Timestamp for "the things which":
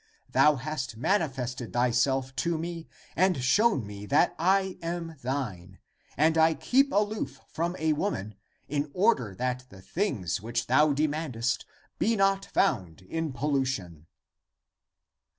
9.69-10.65